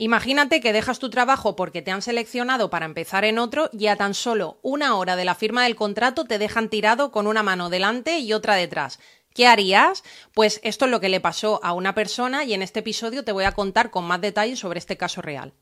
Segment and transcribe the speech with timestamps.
[0.00, 3.96] Imagínate que dejas tu trabajo porque te han seleccionado para empezar en otro y a
[3.96, 7.68] tan solo una hora de la firma del contrato te dejan tirado con una mano
[7.68, 8.98] delante y otra detrás.
[9.34, 10.02] ¿Qué harías?
[10.32, 13.32] Pues esto es lo que le pasó a una persona y en este episodio te
[13.32, 15.52] voy a contar con más detalles sobre este caso real.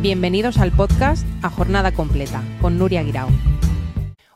[0.00, 3.51] Bienvenidos al podcast A Jornada Completa con Nuria Guirao.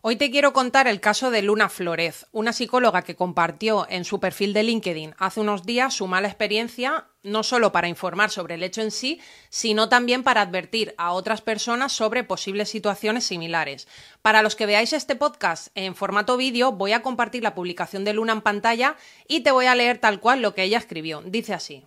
[0.08, 4.20] Hoy te quiero contar el caso de Luna Flores, una psicóloga que compartió en su
[4.20, 8.62] perfil de LinkedIn hace unos días su mala experiencia, no solo para informar sobre el
[8.62, 13.88] hecho en sí, sino también para advertir a otras personas sobre posibles situaciones similares.
[14.22, 18.12] Para los que veáis este podcast en formato vídeo, voy a compartir la publicación de
[18.12, 18.94] Luna en pantalla
[19.26, 21.20] y te voy a leer tal cual lo que ella escribió.
[21.22, 21.84] Dice así.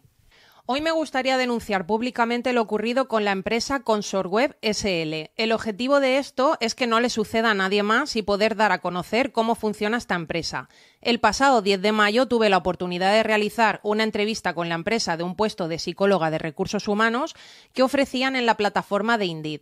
[0.71, 5.31] Hoy me gustaría denunciar públicamente lo ocurrido con la empresa Consorweb SL.
[5.35, 8.71] El objetivo de esto es que no le suceda a nadie más y poder dar
[8.71, 10.69] a conocer cómo funciona esta empresa.
[11.01, 15.17] El pasado 10 de mayo tuve la oportunidad de realizar una entrevista con la empresa
[15.17, 17.33] de un puesto de psicóloga de recursos humanos
[17.73, 19.61] que ofrecían en la plataforma de Indeed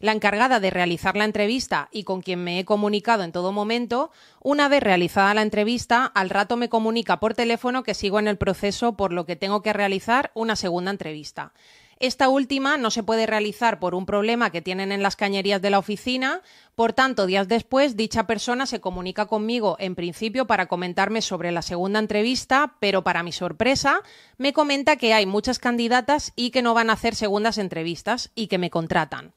[0.00, 4.10] la encargada de realizar la entrevista y con quien me he comunicado en todo momento,
[4.42, 8.38] una vez realizada la entrevista, al rato me comunica por teléfono que sigo en el
[8.38, 11.52] proceso por lo que tengo que realizar una segunda entrevista.
[11.98, 15.70] Esta última no se puede realizar por un problema que tienen en las cañerías de
[15.70, 16.42] la oficina,
[16.74, 21.62] por tanto, días después, dicha persona se comunica conmigo en principio para comentarme sobre la
[21.62, 24.02] segunda entrevista, pero para mi sorpresa,
[24.36, 28.48] me comenta que hay muchas candidatas y que no van a hacer segundas entrevistas y
[28.48, 29.32] que me contratan.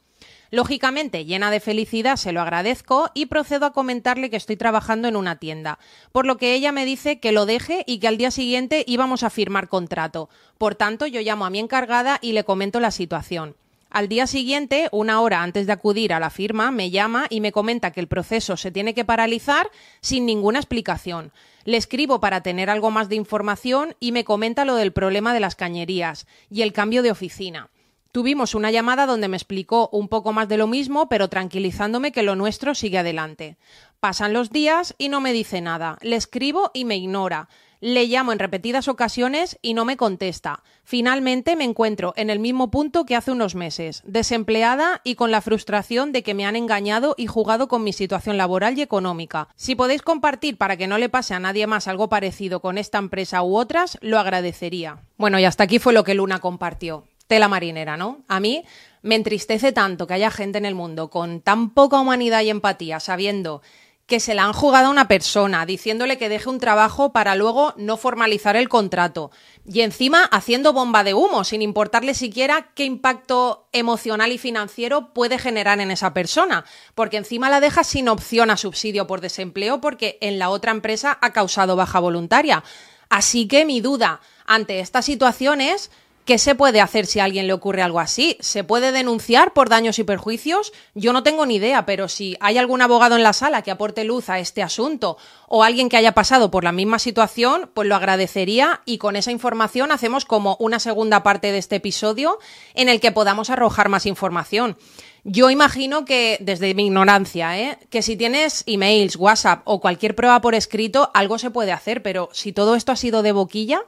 [0.52, 5.16] Lógicamente, llena de felicidad, se lo agradezco y procedo a comentarle que estoy trabajando en
[5.16, 5.78] una tienda,
[6.12, 9.22] por lo que ella me dice que lo deje y que al día siguiente íbamos
[9.22, 10.30] a firmar contrato.
[10.58, 13.56] Por tanto, yo llamo a mi encargada y le comento la situación.
[13.92, 17.52] Al día siguiente, una hora antes de acudir a la firma, me llama y me
[17.52, 21.32] comenta que el proceso se tiene que paralizar sin ninguna explicación.
[21.64, 25.40] Le escribo para tener algo más de información y me comenta lo del problema de
[25.40, 27.70] las cañerías y el cambio de oficina.
[28.12, 32.24] Tuvimos una llamada donde me explicó un poco más de lo mismo, pero tranquilizándome que
[32.24, 33.58] lo nuestro sigue adelante.
[34.00, 36.00] Pasan los días y no me dice nada.
[36.02, 37.50] Le escribo y me ignora.
[37.82, 40.64] Le llamo en repetidas ocasiones y no me contesta.
[40.84, 45.40] Finalmente me encuentro en el mismo punto que hace unos meses, desempleada y con la
[45.40, 49.50] frustración de que me han engañado y jugado con mi situación laboral y económica.
[49.56, 52.98] Si podéis compartir para que no le pase a nadie más algo parecido con esta
[52.98, 55.04] empresa u otras, lo agradecería.
[55.18, 58.24] Bueno, y hasta aquí fue lo que Luna compartió tela marinera, ¿no?
[58.28, 58.66] A mí
[59.04, 63.00] me entristece tanto que haya gente en el mundo con tan poca humanidad y empatía
[63.00, 63.62] sabiendo
[64.08, 67.76] que se la han jugado a una persona, diciéndole que deje un trabajo para luego
[67.78, 69.30] no formalizar el contrato.
[69.64, 75.38] Y encima haciendo bomba de humo, sin importarle siquiera qué impacto emocional y financiero puede
[75.38, 76.66] generar en esa persona.
[76.96, 81.20] Porque encima la deja sin opción a subsidio por desempleo porque en la otra empresa
[81.22, 82.64] ha causado baja voluntaria.
[83.10, 85.92] Así que mi duda ante estas situaciones
[86.30, 88.38] ¿Qué se puede hacer si a alguien le ocurre algo así?
[88.40, 90.74] ¿Se puede denunciar por daños y perjuicios?
[90.94, 94.04] Yo no tengo ni idea, pero si hay algún abogado en la sala que aporte
[94.04, 95.18] luz a este asunto
[95.48, 99.32] o alguien que haya pasado por la misma situación, pues lo agradecería y con esa
[99.32, 102.38] información hacemos como una segunda parte de este episodio
[102.76, 104.78] en el que podamos arrojar más información.
[105.24, 107.80] Yo imagino que, desde mi ignorancia, ¿eh?
[107.90, 112.30] que si tienes emails, WhatsApp o cualquier prueba por escrito, algo se puede hacer, pero
[112.34, 113.82] si todo esto ha sido de boquilla,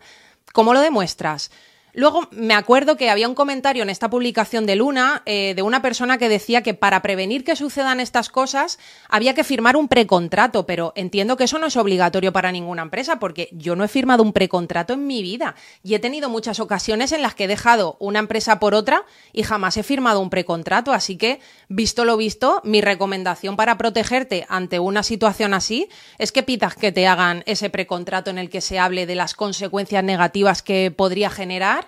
[0.53, 1.51] ¿cómo lo demuestras?
[1.93, 5.81] Luego me acuerdo que había un comentario en esta publicación de Luna eh, de una
[5.81, 8.79] persona que decía que para prevenir que sucedan estas cosas
[9.09, 13.19] había que firmar un precontrato, pero entiendo que eso no es obligatorio para ninguna empresa
[13.19, 15.55] porque yo no he firmado un precontrato en mi vida.
[15.83, 19.03] Y he tenido muchas ocasiones en las que he dejado una empresa por otra
[19.33, 24.45] y jamás he firmado un precontrato, así que visto lo visto, mi recomendación para protegerte
[24.47, 28.61] ante una situación así es que pidas que te hagan ese precontrato en el que
[28.61, 31.80] se hable de las consecuencias negativas que podría generar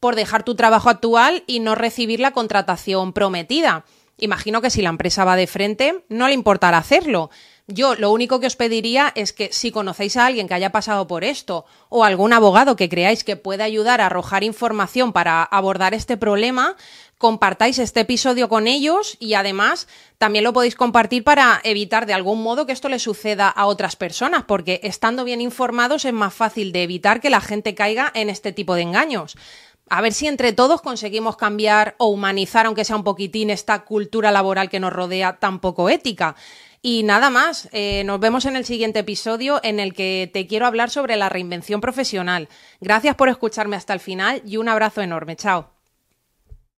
[0.00, 3.84] por dejar tu trabajo actual y no recibir la contratación prometida.
[4.18, 7.30] Imagino que si la empresa va de frente, no le importará hacerlo.
[7.68, 11.08] Yo lo único que os pediría es que si conocéis a alguien que haya pasado
[11.08, 15.92] por esto o algún abogado que creáis que pueda ayudar a arrojar información para abordar
[15.92, 16.76] este problema,
[17.18, 22.42] compartáis este episodio con ellos y además también lo podéis compartir para evitar de algún
[22.42, 26.72] modo que esto le suceda a otras personas, porque estando bien informados es más fácil
[26.72, 29.36] de evitar que la gente caiga en este tipo de engaños
[29.88, 34.30] a ver si entre todos conseguimos cambiar o humanizar, aunque sea un poquitín, esta cultura
[34.30, 36.34] laboral que nos rodea tan poco ética.
[36.82, 40.66] Y nada más, eh, nos vemos en el siguiente episodio en el que te quiero
[40.66, 42.48] hablar sobre la reinvención profesional.
[42.80, 45.36] Gracias por escucharme hasta el final y un abrazo enorme.
[45.36, 45.75] Chao.